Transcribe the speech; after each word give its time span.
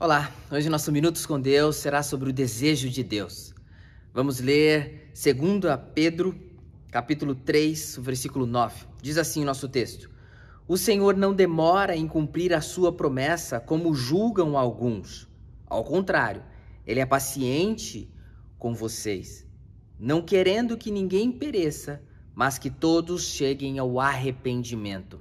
Olá, 0.00 0.32
hoje 0.48 0.70
nosso 0.70 0.92
Minutos 0.92 1.26
com 1.26 1.40
Deus 1.40 1.74
será 1.74 2.04
sobre 2.04 2.30
o 2.30 2.32
desejo 2.32 2.88
de 2.88 3.02
Deus. 3.02 3.52
Vamos 4.14 4.38
ler 4.38 5.10
2 5.12 5.60
Pedro, 5.92 6.38
capítulo 6.88 7.34
3, 7.34 7.98
versículo 8.00 8.46
9. 8.46 8.86
Diz 9.02 9.18
assim 9.18 9.42
o 9.42 9.44
nosso 9.44 9.68
texto: 9.68 10.08
O 10.68 10.76
Senhor 10.76 11.16
não 11.16 11.34
demora 11.34 11.96
em 11.96 12.06
cumprir 12.06 12.54
a 12.54 12.60
sua 12.60 12.92
promessa, 12.92 13.58
como 13.58 13.92
julgam 13.92 14.56
alguns. 14.56 15.28
Ao 15.66 15.82
contrário, 15.82 16.44
ele 16.86 17.00
é 17.00 17.04
paciente 17.04 18.08
com 18.56 18.72
vocês, 18.76 19.44
não 19.98 20.22
querendo 20.22 20.78
que 20.78 20.92
ninguém 20.92 21.32
pereça, 21.32 22.00
mas 22.36 22.56
que 22.56 22.70
todos 22.70 23.24
cheguem 23.24 23.80
ao 23.80 23.98
arrependimento. 23.98 25.18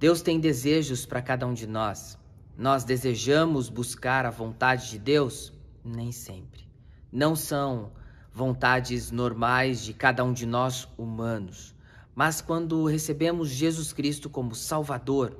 Deus 0.00 0.22
tem 0.22 0.40
desejos 0.40 1.04
para 1.04 1.20
cada 1.20 1.46
um 1.46 1.52
de 1.52 1.66
nós. 1.66 2.21
Nós 2.56 2.84
desejamos 2.84 3.70
buscar 3.70 4.26
a 4.26 4.30
vontade 4.30 4.90
de 4.90 4.98
Deus? 4.98 5.52
Nem 5.82 6.12
sempre. 6.12 6.68
Não 7.10 7.34
são 7.34 7.90
vontades 8.32 9.10
normais 9.10 9.82
de 9.82 9.94
cada 9.94 10.22
um 10.22 10.34
de 10.34 10.44
nós 10.44 10.86
humanos. 10.98 11.74
Mas 12.14 12.42
quando 12.42 12.84
recebemos 12.84 13.48
Jesus 13.48 13.92
Cristo 13.94 14.28
como 14.28 14.54
Salvador, 14.54 15.34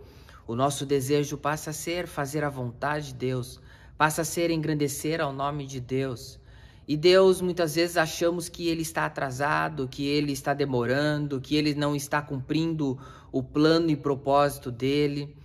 o 0.46 0.56
nosso 0.56 0.86
desejo 0.86 1.36
passa 1.36 1.68
a 1.68 1.74
ser 1.74 2.06
fazer 2.06 2.44
a 2.44 2.48
vontade 2.48 3.08
de 3.08 3.14
Deus, 3.14 3.60
passa 3.98 4.22
a 4.22 4.24
ser 4.24 4.50
engrandecer 4.50 5.20
ao 5.20 5.34
nome 5.34 5.66
de 5.66 5.80
Deus. 5.80 6.40
E 6.88 6.96
Deus, 6.96 7.42
muitas 7.42 7.74
vezes, 7.74 7.98
achamos 7.98 8.48
que 8.48 8.68
Ele 8.68 8.82
está 8.82 9.04
atrasado, 9.04 9.86
que 9.86 10.06
Ele 10.06 10.32
está 10.32 10.54
demorando, 10.54 11.42
que 11.42 11.56
Ele 11.56 11.74
não 11.74 11.94
está 11.94 12.22
cumprindo 12.22 12.98
o 13.30 13.42
plano 13.42 13.90
e 13.90 13.96
propósito 13.96 14.70
dele 14.70 15.36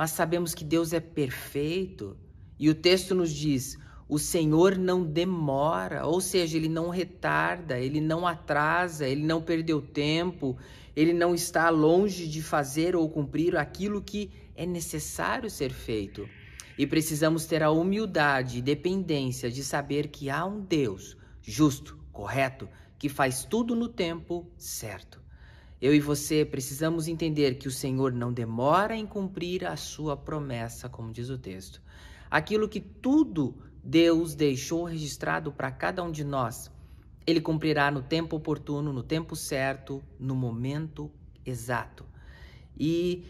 mas 0.00 0.12
sabemos 0.12 0.54
que 0.54 0.64
Deus 0.64 0.94
é 0.94 0.98
perfeito. 0.98 2.16
E 2.58 2.70
o 2.70 2.74
texto 2.74 3.14
nos 3.14 3.30
diz: 3.30 3.76
o 4.08 4.18
Senhor 4.18 4.78
não 4.78 5.04
demora, 5.04 6.06
ou 6.06 6.22
seja, 6.22 6.56
ele 6.56 6.70
não 6.70 6.88
retarda, 6.88 7.78
ele 7.78 8.00
não 8.00 8.26
atrasa, 8.26 9.06
ele 9.06 9.22
não 9.22 9.42
perdeu 9.42 9.82
tempo, 9.82 10.56
ele 10.96 11.12
não 11.12 11.34
está 11.34 11.68
longe 11.68 12.26
de 12.26 12.40
fazer 12.40 12.96
ou 12.96 13.10
cumprir 13.10 13.58
aquilo 13.58 14.00
que 14.00 14.30
é 14.56 14.64
necessário 14.64 15.50
ser 15.50 15.70
feito. 15.70 16.26
E 16.78 16.86
precisamos 16.86 17.44
ter 17.44 17.62
a 17.62 17.70
humildade 17.70 18.56
e 18.56 18.62
dependência 18.62 19.50
de 19.50 19.62
saber 19.62 20.08
que 20.08 20.30
há 20.30 20.46
um 20.46 20.62
Deus 20.62 21.14
justo, 21.42 21.98
correto, 22.10 22.66
que 22.98 23.10
faz 23.10 23.44
tudo 23.44 23.76
no 23.76 23.86
tempo 23.86 24.50
certo. 24.56 25.20
Eu 25.80 25.94
e 25.94 26.00
você 26.00 26.44
precisamos 26.44 27.08
entender 27.08 27.54
que 27.54 27.66
o 27.66 27.70
Senhor 27.70 28.12
não 28.12 28.30
demora 28.30 28.94
em 28.94 29.06
cumprir 29.06 29.64
a 29.64 29.76
sua 29.76 30.14
promessa, 30.14 30.90
como 30.90 31.10
diz 31.10 31.30
o 31.30 31.38
texto. 31.38 31.80
Aquilo 32.30 32.68
que 32.68 32.80
tudo 32.80 33.54
Deus 33.82 34.34
deixou 34.34 34.84
registrado 34.84 35.50
para 35.50 35.70
cada 35.70 36.02
um 36.02 36.10
de 36.10 36.22
nós, 36.22 36.70
ele 37.26 37.40
cumprirá 37.40 37.90
no 37.90 38.02
tempo 38.02 38.36
oportuno, 38.36 38.92
no 38.92 39.02
tempo 39.02 39.34
certo, 39.34 40.02
no 40.18 40.34
momento 40.34 41.10
exato. 41.46 42.04
E 42.78 43.24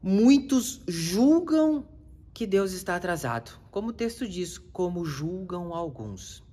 muitos 0.00 0.80
julgam 0.86 1.88
que 2.32 2.46
Deus 2.46 2.72
está 2.72 2.94
atrasado, 2.94 3.58
como 3.70 3.88
o 3.88 3.92
texto 3.92 4.28
diz, 4.28 4.58
como 4.58 5.04
julgam 5.04 5.74
alguns. 5.74 6.45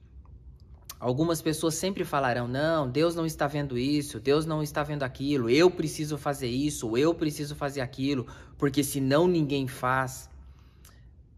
Algumas 1.04 1.42
pessoas 1.42 1.76
sempre 1.76 2.06
falarão: 2.06 2.48
não, 2.48 2.90
Deus 2.90 3.14
não 3.14 3.26
está 3.26 3.46
vendo 3.46 3.78
isso, 3.78 4.22
Deus 4.22 4.46
não 4.46 4.64
está 4.64 4.84
vendo 4.84 5.04
aquilo, 5.04 5.50
eu 5.50 5.70
preciso 5.70 6.18
fazer 6.18 6.48
isso, 6.48 6.96
eu 6.96 7.14
preciso 7.14 7.58
fazer 7.58 7.82
aquilo, 7.82 8.26
porque 8.58 8.86
senão 8.86 9.28
ninguém 9.28 9.68
faz. 9.68 10.30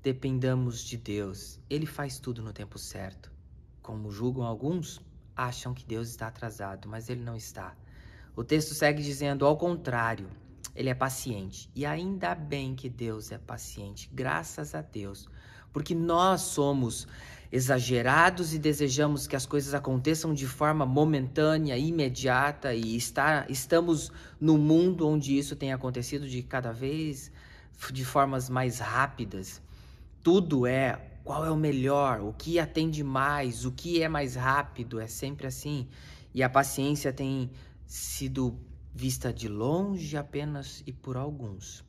Dependamos 0.04 0.84
de 0.84 0.98
Deus, 0.98 1.60
Ele 1.68 1.88
faz 1.88 2.20
tudo 2.20 2.44
no 2.44 2.54
tempo 2.54 2.78
certo. 2.78 3.32
Como 3.82 4.12
julgam 4.12 4.44
alguns, 4.44 5.02
acham 5.36 5.74
que 5.74 5.84
Deus 5.84 6.10
está 6.10 6.28
atrasado, 6.28 6.88
mas 6.88 7.10
Ele 7.10 7.24
não 7.24 7.36
está. 7.36 7.76
O 8.36 8.44
texto 8.44 8.76
segue 8.76 9.02
dizendo: 9.02 9.48
ao 9.48 9.58
contrário, 9.58 10.30
Ele 10.76 10.90
é 10.90 10.94
paciente. 10.94 11.72
E 11.74 11.88
ainda 11.88 12.36
bem 12.36 12.76
que 12.76 12.88
Deus 12.88 13.32
é 13.32 13.40
paciente, 13.40 14.12
graças 14.14 14.76
a 14.76 14.84
Deus, 14.84 15.28
porque 15.76 15.94
nós 15.94 16.40
somos 16.40 17.06
exagerados 17.52 18.54
e 18.54 18.58
desejamos 18.58 19.28
que 19.28 19.36
as 19.36 19.46
coisas 19.46 19.74
aconteçam 19.74 20.34
de 20.34 20.48
forma 20.48 20.86
momentânea, 20.86 21.78
imediata 21.78 22.74
e 22.74 22.96
está, 22.96 23.46
estamos 23.50 24.10
no 24.40 24.58
mundo 24.58 25.06
onde 25.06 25.38
isso 25.38 25.54
tem 25.54 25.74
acontecido 25.74 26.30
de 26.30 26.42
cada 26.42 26.72
vez 26.72 27.30
de 27.92 28.06
formas 28.06 28.50
mais 28.50 28.80
rápidas. 28.80 29.62
Tudo 30.24 30.66
é 30.66 30.98
qual 31.26 31.46
é 31.46 31.52
o 31.52 31.58
melhor, 31.58 32.22
o 32.22 32.32
que 32.32 32.58
atende 32.58 33.04
mais, 33.04 33.66
o 33.66 33.72
que 33.74 34.02
é 34.02 34.08
mais 34.08 34.38
rápido, 34.38 34.98
é 34.98 35.08
sempre 35.08 35.46
assim. 35.46 35.90
E 36.34 36.42
a 36.42 36.50
paciência 36.50 37.12
tem 37.12 37.52
sido 37.86 38.58
vista 38.94 39.34
de 39.34 39.50
longe 39.50 40.16
apenas 40.16 40.82
e 40.88 40.94
por 40.94 41.18
alguns. 41.18 41.84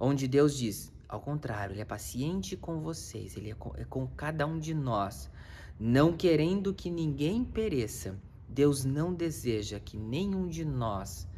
Onde 0.00 0.26
Deus 0.26 0.56
diz: 0.56 0.90
ao 1.08 1.20
contrário, 1.20 1.72
ele 1.72 1.80
é 1.80 1.84
paciente 1.84 2.56
com 2.56 2.80
vocês, 2.80 3.36
ele 3.36 3.50
é 3.50 3.54
com, 3.54 3.72
é 3.76 3.84
com 3.84 4.06
cada 4.06 4.46
um 4.46 4.58
de 4.58 4.74
nós, 4.74 5.30
não 5.78 6.16
querendo 6.16 6.74
que 6.74 6.90
ninguém 6.90 7.44
pereça. 7.44 8.16
Deus 8.48 8.84
não 8.84 9.12
deseja 9.12 9.78
que 9.78 9.96
nenhum 9.96 10.48
de 10.48 10.64
nós 10.64 11.28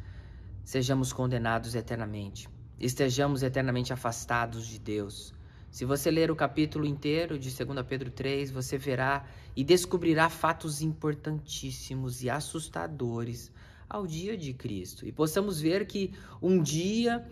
sejamos 0.63 1.11
condenados 1.11 1.75
eternamente, 1.75 2.47
estejamos 2.79 3.43
eternamente 3.43 3.91
afastados 3.91 4.67
de 4.67 4.79
Deus. 4.79 5.33
Se 5.71 5.85
você 5.85 6.09
ler 6.09 6.31
o 6.31 6.35
capítulo 6.35 6.85
inteiro 6.85 7.37
de 7.37 7.51
2 7.51 7.85
Pedro 7.87 8.09
3, 8.09 8.49
você 8.49 8.77
verá 8.77 9.25
e 9.55 9.63
descobrirá 9.63 10.29
fatos 10.29 10.81
importantíssimos 10.81 12.23
e 12.23 12.29
assustadores 12.29 13.51
ao 13.87 14.07
dia 14.07 14.37
de 14.37 14.53
Cristo. 14.53 15.05
E 15.07 15.11
possamos 15.11 15.59
ver 15.59 15.85
que 15.85 16.11
um 16.41 16.61
dia 16.61 17.25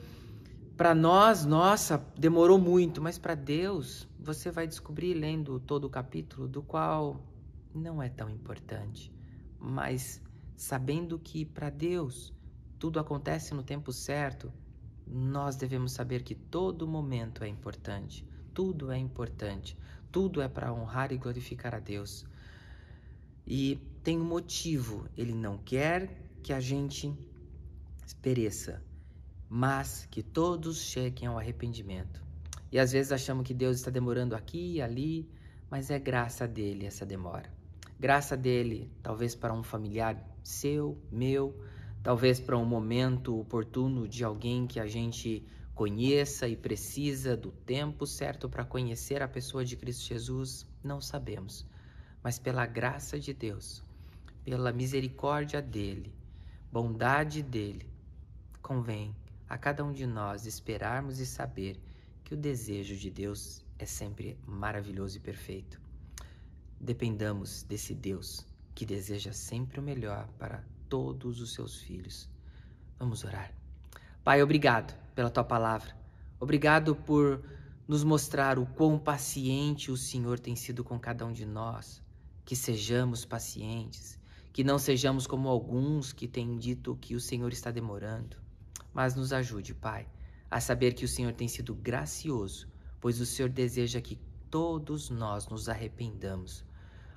para 0.77 0.93
nós, 0.93 1.43
nossa, 1.43 1.97
demorou 2.15 2.59
muito, 2.59 3.01
mas 3.01 3.17
para 3.17 3.33
Deus, 3.33 4.07
você 4.19 4.51
vai 4.51 4.67
descobrir 4.67 5.15
lendo 5.15 5.59
todo 5.59 5.85
o 5.85 5.89
capítulo, 5.89 6.47
do 6.47 6.61
qual 6.61 7.19
não 7.73 8.01
é 8.01 8.07
tão 8.09 8.29
importante, 8.29 9.11
mas 9.59 10.21
sabendo 10.55 11.17
que 11.17 11.43
para 11.43 11.71
Deus 11.71 12.31
tudo 12.77 12.99
acontece 12.99 13.55
no 13.55 13.63
tempo 13.63 13.91
certo, 13.91 14.53
nós 15.07 15.55
devemos 15.55 15.93
saber 15.93 16.21
que 16.21 16.35
todo 16.35 16.87
momento 16.87 17.43
é 17.43 17.47
importante, 17.47 18.23
tudo 18.53 18.91
é 18.91 18.97
importante, 18.99 19.75
tudo 20.11 20.43
é 20.43 20.47
para 20.47 20.71
honrar 20.71 21.11
e 21.11 21.17
glorificar 21.17 21.73
a 21.73 21.79
Deus. 21.79 22.23
E 23.47 23.79
tem 24.03 24.19
um 24.19 24.25
motivo, 24.25 25.07
ele 25.17 25.33
não 25.33 25.57
quer 25.57 26.29
que 26.43 26.53
a 26.53 26.59
gente 26.59 27.11
pereça, 28.21 28.79
mas 29.49 30.07
que 30.11 30.21
todos 30.21 30.81
cheguem 30.81 31.27
ao 31.27 31.37
arrependimento. 31.37 32.21
E 32.71 32.77
às 32.77 32.91
vezes 32.91 33.11
achamos 33.11 33.45
que 33.45 33.53
Deus 33.53 33.77
está 33.77 33.89
demorando 33.89 34.35
aqui 34.35 34.73
e 34.73 34.81
ali, 34.81 35.29
mas 35.69 35.89
é 35.89 35.97
graça 35.97 36.47
dele 36.47 36.85
essa 36.85 37.05
demora. 37.05 37.49
Graça 37.99 38.35
dele, 38.35 38.91
talvez 39.01 39.33
para 39.35 39.53
um 39.53 39.63
familiar 39.63 40.21
seu, 40.43 41.01
meu, 41.11 41.57
talvez 42.03 42.39
para 42.39 42.57
um 42.57 42.65
momento 42.65 43.39
oportuno 43.39 44.07
de 44.07 44.23
alguém 44.23 44.67
que 44.67 44.79
a 44.79 44.87
gente 44.87 45.45
conheça 45.73 46.47
e 46.47 46.55
precisa 46.55 47.37
do 47.37 47.51
tempo 47.51 48.05
certo 48.05 48.49
para 48.49 48.65
conhecer 48.65 49.21
a 49.21 49.27
pessoa 49.27 49.63
de 49.63 49.77
Cristo 49.77 50.05
Jesus, 50.05 50.67
não 50.83 50.99
sabemos. 50.99 51.65
Mas 52.23 52.37
pela 52.37 52.65
graça 52.65 53.19
de 53.19 53.33
Deus, 53.33 53.83
pela 54.43 54.73
misericórdia 54.73 55.61
dele, 55.61 56.13
bondade 56.71 57.41
dele, 57.41 57.87
convém 58.61 59.15
a 59.49 59.57
cada 59.57 59.83
um 59.83 59.93
de 59.93 60.05
nós 60.05 60.45
esperarmos 60.45 61.19
e 61.19 61.25
saber 61.25 61.79
que 62.23 62.33
o 62.33 62.37
desejo 62.37 62.95
de 62.95 63.09
Deus 63.09 63.63
é 63.79 63.85
sempre 63.85 64.37
maravilhoso 64.45 65.17
e 65.17 65.19
perfeito. 65.21 65.79
Dependamos 66.79 67.63
desse 67.63 67.95
Deus 67.95 68.45
que 68.75 68.85
deseja 68.85 69.31
sempre 69.31 69.79
o 69.79 69.83
melhor 69.83 70.27
para 70.37 70.63
todos 70.89 71.39
os 71.39 71.53
seus 71.53 71.79
filhos. 71.79 72.29
Vamos 72.99 73.23
orar. 73.23 73.53
Pai, 74.23 74.43
obrigado 74.43 74.93
pela 75.15 75.29
tua 75.29 75.43
palavra. 75.43 75.95
Obrigado 76.39 76.95
por 76.95 77.41
nos 77.87 78.03
mostrar 78.03 78.59
o 78.59 78.65
quão 78.65 78.99
paciente 78.99 79.89
o 79.89 79.97
Senhor 79.97 80.39
tem 80.39 80.55
sido 80.55 80.83
com 80.83 80.99
cada 80.99 81.25
um 81.25 81.31
de 81.31 81.45
nós. 81.45 82.03
Que 82.43 82.55
sejamos 82.55 83.23
pacientes, 83.25 84.19
que 84.51 84.63
não 84.63 84.77
sejamos 84.77 85.25
como 85.25 85.47
alguns 85.47 86.11
que 86.11 86.27
têm 86.27 86.57
dito 86.57 86.97
que 86.99 87.15
o 87.15 87.19
Senhor 87.19 87.51
está 87.51 87.71
demorando 87.71 88.46
mas 88.97 89.13
nos 89.13 89.31
ajude, 89.31 89.75
Pai, 89.75 90.07
a 90.49 90.59
saber 90.59 90.95
que 90.95 91.05
o 91.05 91.07
Senhor 91.07 91.31
tem 91.31 91.47
sido 91.47 91.75
gracioso, 91.75 92.67
pois 92.99 93.21
o 93.21 93.27
Senhor 93.27 93.47
deseja 93.47 94.01
que 94.01 94.19
todos 94.49 95.11
nós 95.11 95.47
nos 95.47 95.69
arrependamos. 95.69 96.65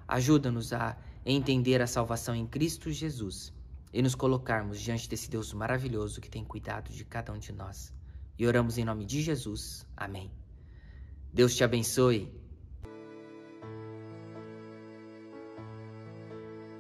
Ajuda-nos 0.07 0.75
a 0.75 0.95
entender 1.25 1.81
a 1.81 1.87
salvação 1.87 2.35
em 2.35 2.47
Cristo 2.47 2.91
Jesus 2.91 3.51
e 3.95 4.03
nos 4.03 4.15
colocarmos 4.15 4.79
diante 4.79 5.09
desse 5.09 5.31
Deus 5.31 5.55
maravilhoso 5.55 6.21
que 6.21 6.29
tem 6.29 6.45
cuidado 6.45 6.93
de 6.93 7.03
cada 7.03 7.33
um 7.33 7.39
de 7.39 7.51
nós. 7.51 7.95
E 8.39 8.47
oramos 8.47 8.77
em 8.77 8.85
nome 8.85 9.07
de 9.07 9.23
Jesus. 9.23 9.87
Amém. 9.97 10.31
Deus 11.33 11.57
te 11.57 11.65
abençoe. 11.65 12.40